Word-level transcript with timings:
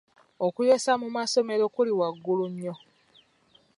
Okuyosa 0.47 0.91
mu 1.01 1.07
masomero 1.17 1.65
kuli 1.75 1.91
waggulu 1.99 2.45
nnyo. 2.51 2.75